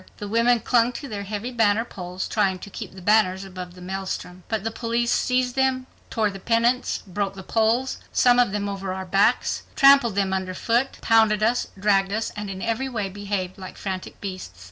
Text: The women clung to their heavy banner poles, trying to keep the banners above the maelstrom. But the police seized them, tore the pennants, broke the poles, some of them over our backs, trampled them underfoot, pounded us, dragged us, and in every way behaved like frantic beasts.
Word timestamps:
The 0.17 0.27
women 0.27 0.61
clung 0.61 0.93
to 0.93 1.07
their 1.07 1.21
heavy 1.25 1.51
banner 1.51 1.85
poles, 1.85 2.27
trying 2.27 2.57
to 2.65 2.71
keep 2.71 2.95
the 2.95 3.03
banners 3.03 3.43
above 3.43 3.75
the 3.75 3.81
maelstrom. 3.81 4.41
But 4.49 4.63
the 4.63 4.71
police 4.71 5.11
seized 5.11 5.55
them, 5.55 5.85
tore 6.09 6.31
the 6.31 6.39
pennants, 6.39 7.03
broke 7.05 7.35
the 7.35 7.43
poles, 7.43 7.99
some 8.11 8.39
of 8.39 8.51
them 8.51 8.67
over 8.67 8.93
our 8.95 9.05
backs, 9.05 9.61
trampled 9.75 10.15
them 10.15 10.33
underfoot, 10.33 10.97
pounded 11.01 11.43
us, 11.43 11.67
dragged 11.79 12.11
us, 12.11 12.31
and 12.35 12.49
in 12.49 12.63
every 12.63 12.89
way 12.89 13.09
behaved 13.09 13.59
like 13.59 13.77
frantic 13.77 14.19
beasts. 14.19 14.59